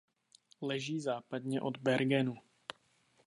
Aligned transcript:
Leží 0.61 0.99
západně 1.01 1.61
od 1.61 1.77
Bergenu. 1.77 2.35